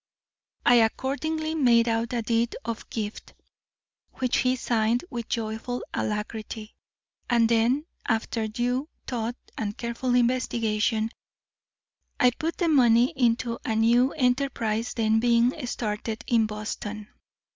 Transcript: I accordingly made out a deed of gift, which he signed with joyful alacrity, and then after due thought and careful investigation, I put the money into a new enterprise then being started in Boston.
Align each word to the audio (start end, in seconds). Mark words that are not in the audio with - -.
I 0.65 0.77
accordingly 0.77 1.53
made 1.53 1.87
out 1.87 2.11
a 2.11 2.23
deed 2.23 2.55
of 2.65 2.89
gift, 2.89 3.35
which 4.13 4.37
he 4.37 4.55
signed 4.55 5.05
with 5.11 5.29
joyful 5.29 5.83
alacrity, 5.93 6.73
and 7.29 7.47
then 7.47 7.85
after 8.07 8.47
due 8.47 8.89
thought 9.05 9.35
and 9.59 9.77
careful 9.77 10.15
investigation, 10.15 11.11
I 12.19 12.31
put 12.31 12.57
the 12.57 12.67
money 12.67 13.13
into 13.15 13.59
a 13.63 13.75
new 13.75 14.11
enterprise 14.13 14.95
then 14.95 15.19
being 15.19 15.53
started 15.67 16.23
in 16.25 16.47
Boston. 16.47 17.07